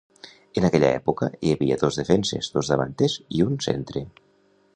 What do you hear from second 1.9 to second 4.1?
defenses, dos davanters i un centre.